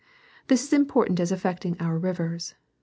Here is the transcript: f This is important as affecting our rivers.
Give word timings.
f 0.41 0.47
This 0.47 0.63
is 0.65 0.73
important 0.73 1.19
as 1.19 1.31
affecting 1.31 1.77
our 1.79 1.95
rivers. 1.99 2.55